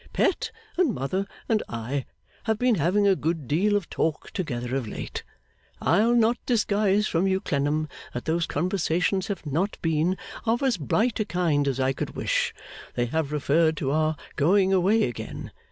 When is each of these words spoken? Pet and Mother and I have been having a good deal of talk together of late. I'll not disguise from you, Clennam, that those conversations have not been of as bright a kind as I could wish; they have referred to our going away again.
Pet 0.13 0.49
and 0.77 0.95
Mother 0.95 1.27
and 1.47 1.61
I 1.69 2.07
have 2.45 2.57
been 2.57 2.73
having 2.73 3.07
a 3.07 3.15
good 3.15 3.47
deal 3.47 3.75
of 3.75 3.87
talk 3.87 4.31
together 4.31 4.75
of 4.75 4.87
late. 4.87 5.21
I'll 5.79 6.15
not 6.15 6.39
disguise 6.47 7.05
from 7.05 7.27
you, 7.27 7.39
Clennam, 7.39 7.87
that 8.15 8.25
those 8.25 8.47
conversations 8.47 9.27
have 9.27 9.45
not 9.45 9.77
been 9.83 10.17
of 10.43 10.63
as 10.63 10.77
bright 10.77 11.19
a 11.19 11.25
kind 11.25 11.67
as 11.67 11.79
I 11.79 11.93
could 11.93 12.15
wish; 12.15 12.51
they 12.95 13.05
have 13.05 13.31
referred 13.31 13.77
to 13.77 13.91
our 13.91 14.17
going 14.37 14.73
away 14.73 15.03
again. 15.03 15.51